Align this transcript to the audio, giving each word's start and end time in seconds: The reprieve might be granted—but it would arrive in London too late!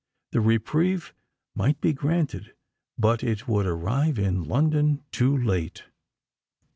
The 0.31 0.41
reprieve 0.41 1.13
might 1.53 1.79
be 1.79 1.93
granted—but 1.93 3.23
it 3.23 3.47
would 3.47 3.67
arrive 3.67 4.17
in 4.17 4.45
London 4.45 5.03
too 5.11 5.37
late! 5.37 5.83